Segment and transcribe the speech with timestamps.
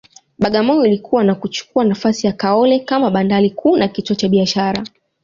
[0.39, 4.83] Bagamoyo ilikua na kuchukua nafasi ya Kaole kama bandari kuu na kituo cha biashara